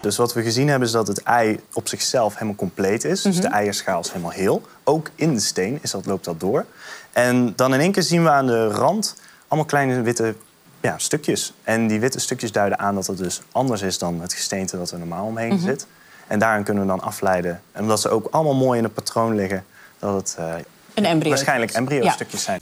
Dus 0.00 0.16
wat 0.16 0.34
we 0.34 0.42
gezien 0.42 0.68
hebben 0.68 0.86
is 0.86 0.94
dat 0.94 1.06
het 1.06 1.22
ei 1.22 1.60
op 1.72 1.88
zichzelf 1.88 2.32
helemaal 2.32 2.54
compleet 2.54 3.04
is. 3.04 3.22
Dus 3.22 3.36
de 3.40 3.48
mhm. 3.48 3.56
eierschaal 3.56 4.00
is 4.00 4.08
helemaal 4.08 4.30
heel. 4.30 4.62
Ook 4.84 5.10
in 5.14 5.34
de 5.34 5.40
steen 5.40 5.78
is 5.82 5.90
dat, 5.90 6.06
loopt 6.06 6.24
dat 6.24 6.40
door. 6.40 6.66
En 7.12 7.52
dan 7.56 7.74
in 7.74 7.80
één 7.80 7.92
keer 7.92 8.02
zien 8.02 8.22
we 8.22 8.30
aan 8.30 8.46
de 8.46 8.66
rand 8.68 9.16
allemaal 9.48 9.68
kleine 9.68 10.02
witte 10.02 10.34
ja, 10.80 10.98
stukjes. 10.98 11.52
En 11.62 11.86
die 11.86 12.00
witte 12.00 12.20
stukjes 12.20 12.52
duiden 12.52 12.78
aan 12.78 12.94
dat 12.94 13.06
het 13.06 13.18
dus 13.18 13.42
anders 13.52 13.82
is 13.82 13.98
dan 13.98 14.20
het 14.20 14.32
gesteente 14.32 14.76
dat 14.76 14.90
er 14.90 14.98
normaal 14.98 15.26
omheen 15.26 15.54
mhm. 15.54 15.64
zit. 15.64 15.86
En 16.26 16.38
daarin 16.38 16.64
kunnen 16.64 16.82
we 16.82 16.88
dan 16.88 17.00
afleiden. 17.00 17.62
En 17.72 17.82
omdat 17.82 18.00
ze 18.00 18.08
ook 18.08 18.26
allemaal 18.30 18.54
mooi 18.54 18.78
in 18.78 18.84
het 18.84 18.94
patroon 18.94 19.34
liggen, 19.34 19.64
dat 19.98 20.14
het 20.14 20.36
uh, 20.40 20.54
een 20.94 21.04
embryo. 21.04 21.30
waarschijnlijk 21.30 21.72
embryo-stukjes 21.72 22.42
zijn. 22.42 22.60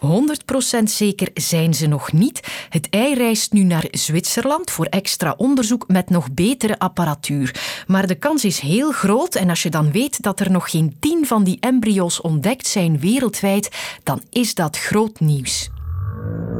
100% 0.00 0.82
zeker 0.84 1.28
zijn 1.34 1.74
ze 1.74 1.86
nog 1.86 2.12
niet. 2.12 2.40
Het 2.68 2.88
ei 2.90 3.14
reist 3.14 3.52
nu 3.52 3.62
naar 3.62 3.84
Zwitserland 3.90 4.70
voor 4.70 4.84
extra 4.84 5.34
onderzoek 5.36 5.84
met 5.88 6.10
nog 6.10 6.32
betere 6.32 6.78
apparatuur. 6.78 7.60
Maar 7.86 8.06
de 8.06 8.14
kans 8.14 8.44
is 8.44 8.58
heel 8.58 8.92
groot 8.92 9.34
en 9.34 9.48
als 9.48 9.62
je 9.62 9.70
dan 9.70 9.92
weet 9.92 10.22
dat 10.22 10.40
er 10.40 10.50
nog 10.50 10.70
geen 10.70 10.96
tien 11.00 11.26
van 11.26 11.44
die 11.44 11.56
embryo's 11.60 12.20
ontdekt 12.20 12.66
zijn 12.66 12.98
wereldwijd, 12.98 13.68
dan 14.02 14.22
is 14.30 14.54
dat 14.54 14.78
groot 14.78 15.20
nieuws. 15.20 15.70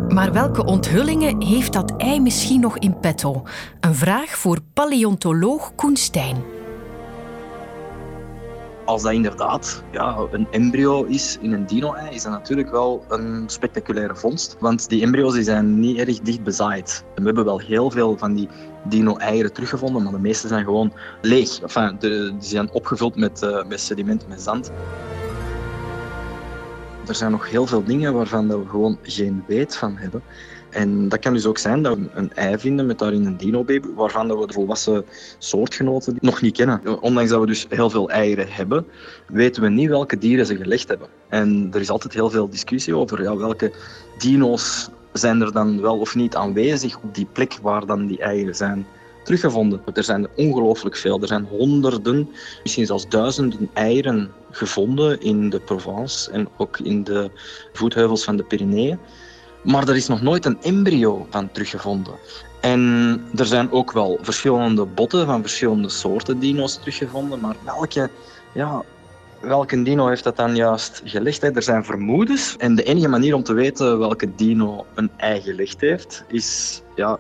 Maar 0.09 0.33
welke 0.33 0.65
onthullingen 0.65 1.43
heeft 1.43 1.73
dat 1.73 1.97
ei 1.97 2.21
misschien 2.21 2.61
nog 2.61 2.79
in 2.79 3.01
petto? 3.01 3.43
Een 3.81 3.95
vraag 3.95 4.39
voor 4.39 4.59
paleontoloog 4.75 5.75
Koen 5.75 5.97
Stijn 5.97 6.59
als 8.85 9.03
dat 9.03 9.13
inderdaad 9.13 9.83
ja, 9.93 10.17
een 10.31 10.47
embryo 10.51 11.05
is 11.05 11.39
in 11.41 11.53
een 11.53 11.67
dino-ei, 11.67 12.15
is 12.15 12.23
dat 12.23 12.33
natuurlijk 12.33 12.71
wel 12.71 13.05
een 13.09 13.45
spectaculaire 13.47 14.17
vondst. 14.17 14.57
Want 14.61 14.89
die 14.89 15.03
embryo's 15.03 15.35
die 15.35 15.43
zijn 15.43 15.81
niet 15.81 15.99
erg 15.99 16.21
dicht 16.21 16.43
bezaaid. 16.43 17.05
we 17.15 17.23
hebben 17.23 17.45
wel 17.45 17.59
heel 17.59 17.91
veel 17.91 18.17
van 18.19 18.35
die 18.35 18.49
dino-eieren 18.85 19.53
teruggevonden, 19.53 20.03
maar 20.03 20.13
de 20.13 20.19
meeste 20.19 20.49
zijn 20.49 20.65
gewoon 20.65 20.93
leeg. 21.21 21.61
Enfin, 21.61 21.97
die 22.01 22.35
zijn 22.39 22.73
opgevuld 22.73 23.17
met, 23.17 23.43
uh, 23.43 23.65
met 23.65 23.81
sediment, 23.81 24.29
met 24.29 24.43
zand. 24.43 24.73
Er 27.07 27.15
zijn 27.15 27.31
nog 27.31 27.51
heel 27.51 27.67
veel 27.67 27.85
dingen 27.85 28.15
waarvan 28.15 28.49
we 28.49 28.69
gewoon 28.69 28.99
geen 29.03 29.45
weet 29.47 29.77
van 29.77 29.97
hebben. 29.97 30.23
En 30.71 31.09
dat 31.09 31.19
kan 31.19 31.33
dus 31.33 31.47
ook 31.47 31.59
zijn 31.59 31.83
dat 31.83 31.99
we 31.99 32.09
een 32.15 32.35
ei 32.35 32.59
vinden 32.59 32.87
met 32.87 32.99
daarin 32.99 33.27
een 33.27 33.37
dino-baby, 33.37 33.89
waarvan 33.95 34.39
we 34.39 34.47
de 34.47 34.53
volwassen 34.53 35.05
soortgenoten 35.39 36.17
nog 36.21 36.41
niet 36.41 36.57
kennen. 36.57 37.03
Ondanks 37.03 37.31
dat 37.31 37.41
we 37.41 37.47
dus 37.47 37.67
heel 37.69 37.91
veel 37.91 38.11
eieren 38.11 38.47
hebben, 38.49 38.87
weten 39.27 39.63
we 39.63 39.69
niet 39.69 39.89
welke 39.89 40.19
dieren 40.19 40.47
ze 40.47 40.57
gelegd 40.57 40.89
hebben. 40.89 41.09
En 41.29 41.69
er 41.73 41.81
is 41.81 41.91
altijd 41.91 42.13
heel 42.13 42.31
veel 42.31 42.49
discussie 42.49 42.97
over 42.97 43.23
ja, 43.23 43.37
welke 43.37 43.73
dino's 44.19 44.91
zijn 45.13 45.41
er 45.41 45.53
dan 45.53 45.81
wel 45.81 45.99
of 45.99 46.15
niet 46.15 46.37
aanwezig 46.37 46.97
op 46.97 47.15
die 47.15 47.27
plek 47.33 47.59
waar 47.63 47.87
dan 47.87 48.07
die 48.07 48.19
eieren 48.19 48.55
zijn 48.55 48.87
teruggevonden. 49.25 49.83
Er 49.95 50.05
zijn 50.05 50.29
ongelooflijk 50.37 50.97
veel. 50.97 51.21
Er 51.21 51.27
zijn 51.27 51.45
honderden, 51.45 52.29
misschien 52.63 52.87
zelfs 52.87 53.09
duizenden 53.09 53.71
eieren 53.73 54.31
gevonden 54.51 55.21
in 55.21 55.51
de 55.51 55.61
Provence 55.61 56.31
en 56.31 56.49
ook 56.57 56.79
in 56.79 57.05
de 57.05 57.31
voetheuvels 57.73 58.25
van 58.25 58.37
de 58.37 58.43
Pyreneeën. 58.43 58.99
Maar 59.63 59.89
er 59.89 59.97
is 59.97 60.09
nog 60.09 60.23
nooit 60.23 60.45
een 60.45 60.63
embryo 60.63 61.27
van 61.31 61.53
teruggevonden. 61.53 62.15
En 62.61 62.81
er 63.37 63.47
zijn 63.47 63.73
ook 63.73 63.93
wel 63.93 64.19
verschillende 64.23 64.85
botten 64.85 65.27
van 65.27 65.41
verschillende 65.41 65.89
soorten 65.89 66.39
dino's 66.39 66.79
teruggevonden. 66.79 67.41
Maar 67.41 67.57
welke, 67.65 68.11
ja, 68.53 68.83
welke 69.41 69.83
dino 69.83 70.09
heeft 70.09 70.25
dat 70.25 70.37
dan 70.37 70.57
juist 70.57 71.03
gelegd? 71.05 71.43
Er 71.43 71.63
zijn 71.63 71.85
vermoedens. 71.85 72.57
En 72.59 72.75
de 72.75 72.83
enige 72.83 73.09
manier 73.09 73.35
om 73.35 73.43
te 73.43 73.53
weten 73.53 73.99
welke 73.99 74.35
dino 74.35 74.87
een 74.95 75.11
ei 75.17 75.41
gelegd 75.41 75.81
heeft, 75.81 76.25
is 76.29 76.83
ja, 76.95 77.19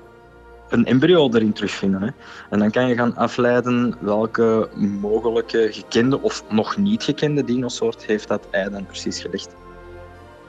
een 0.68 0.86
embryo 0.86 1.28
erin 1.32 1.52
terugvinden. 1.52 2.02
Hè. 2.02 2.08
En 2.50 2.58
dan 2.58 2.70
kan 2.70 2.88
je 2.88 2.94
gaan 2.94 3.16
afleiden 3.16 3.94
welke 4.00 4.68
mogelijke 4.76 5.68
gekende 5.70 6.20
of 6.22 6.44
nog 6.50 6.76
niet 6.76 7.02
gekende 7.02 7.44
dinosoort 7.44 8.04
heeft 8.04 8.28
dat 8.28 8.46
ei 8.50 8.70
dan 8.70 8.86
precies 8.86 9.20
gelegd. 9.20 9.54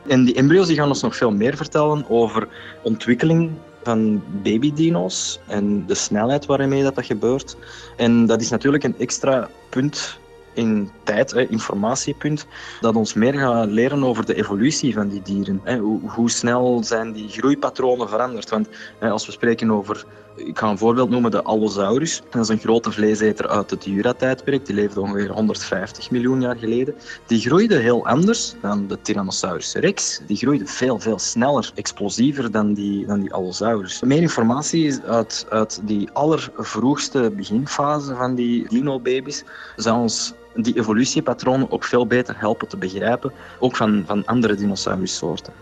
En 0.07 0.25
die 0.25 0.35
embryo's 0.35 0.67
die 0.67 0.75
gaan 0.75 0.87
ons 0.87 1.01
nog 1.01 1.15
veel 1.15 1.31
meer 1.31 1.55
vertellen 1.55 2.09
over 2.09 2.47
ontwikkeling 2.83 3.51
van 3.83 4.23
babydino's 4.43 5.39
en 5.47 5.85
de 5.85 5.95
snelheid 5.95 6.45
waarmee 6.45 6.83
dat, 6.83 6.95
dat 6.95 7.05
gebeurt. 7.05 7.57
En 7.97 8.25
dat 8.25 8.41
is 8.41 8.49
natuurlijk 8.49 8.83
een 8.83 8.99
extra 8.99 9.49
punt 9.69 10.19
in 10.53 10.89
tijd, 11.03 11.31
informatiepunt, 11.33 12.47
dat 12.81 12.95
ons 12.95 13.13
meer 13.13 13.33
gaat 13.33 13.69
leren 13.69 14.03
over 14.03 14.25
de 14.25 14.35
evolutie 14.35 14.93
van 14.93 15.07
die 15.07 15.21
dieren. 15.21 15.61
Hoe, 16.07 16.29
snel 16.29 16.83
zijn 16.83 17.11
die 17.11 17.29
groeipatronen 17.29 18.09
veranderd? 18.09 18.49
Want 18.49 18.69
als 18.99 19.25
we 19.25 19.31
spreken 19.31 19.71
over, 19.71 20.05
ik 20.35 20.59
ga 20.59 20.69
een 20.69 20.77
voorbeeld 20.77 21.09
noemen, 21.09 21.31
de 21.31 21.43
Allosaurus. 21.43 22.21
Dat 22.29 22.41
is 22.41 22.49
een 22.49 22.59
grote 22.59 22.91
vleeseter 22.91 23.47
uit 23.47 23.69
het 23.69 23.85
Jura-tijdperk. 23.85 24.65
Die 24.65 24.75
leefde 24.75 25.01
ongeveer 25.01 25.29
150 25.29 26.11
miljoen 26.11 26.41
jaar 26.41 26.55
geleden. 26.55 26.95
Die 27.27 27.39
groeide 27.39 27.75
heel 27.75 28.07
anders 28.07 28.55
dan 28.61 28.87
de 28.87 29.01
Tyrannosaurus 29.01 29.73
rex. 29.73 30.21
Die 30.27 30.37
groeide 30.37 30.65
veel, 30.65 30.99
veel 30.99 31.19
sneller, 31.19 31.71
explosiever 31.75 32.51
dan 32.51 32.73
die, 32.73 33.05
dan 33.05 33.19
die 33.19 33.33
Allosaurus. 33.33 34.01
Meer 34.01 34.21
informatie 34.21 34.99
uit, 35.05 35.45
uit 35.49 35.81
die 35.83 36.09
allervroegste 36.11 37.31
beginfase 37.35 38.15
van 38.15 38.35
die 38.35 38.67
dino-baby's 38.67 39.43
zou 39.75 39.99
ons 39.99 40.33
die 40.55 40.77
evolutiepatronen 40.77 41.71
ook 41.71 41.83
veel 41.83 42.07
beter 42.07 42.39
helpen 42.39 42.67
te 42.67 42.77
begrijpen, 42.77 43.31
ook 43.59 43.75
van, 43.75 44.03
van 44.05 44.25
andere 44.25 44.55
dinosaurussoorten. 44.55 45.53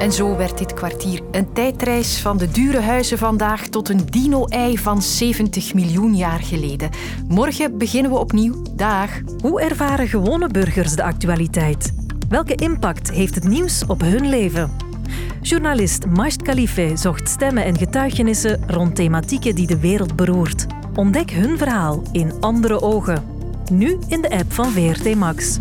En 0.00 0.12
zo 0.12 0.36
werd 0.36 0.58
dit 0.58 0.74
kwartier 0.74 1.22
een 1.30 1.52
tijdreis 1.52 2.20
van 2.20 2.38
de 2.38 2.50
dure 2.50 2.80
huizen 2.80 3.18
vandaag 3.18 3.66
tot 3.66 3.88
een 3.88 4.06
dino-ei 4.10 4.78
van 4.78 5.02
70 5.02 5.74
miljoen 5.74 6.16
jaar 6.16 6.40
geleden. 6.40 6.90
Morgen 7.28 7.78
beginnen 7.78 8.10
we 8.10 8.18
opnieuw. 8.18 8.62
Dag. 8.76 9.10
Hoe 9.42 9.60
ervaren 9.60 10.08
gewone 10.08 10.48
burgers 10.48 10.94
de 10.94 11.02
actualiteit? 11.02 11.92
Welke 12.28 12.54
impact 12.54 13.10
heeft 13.10 13.34
het 13.34 13.48
nieuws 13.48 13.86
op 13.86 14.00
hun 14.00 14.28
leven? 14.28 14.70
Journalist 15.40 16.06
Majd 16.06 16.42
Khalife 16.42 16.92
zocht 16.94 17.28
stemmen 17.28 17.64
en 17.64 17.78
getuigenissen 17.78 18.62
rond 18.66 18.96
thematieken 18.96 19.54
die 19.54 19.66
de 19.66 19.80
wereld 19.80 20.16
beroert. 20.16 20.66
Ontdek 20.94 21.30
hun 21.30 21.58
verhaal 21.58 22.02
in 22.12 22.32
andere 22.40 22.82
ogen. 22.82 23.24
Nu 23.72 23.98
in 24.08 24.20
de 24.20 24.30
app 24.30 24.52
van 24.52 24.70
VRT 24.70 25.14
Max. 25.14 25.58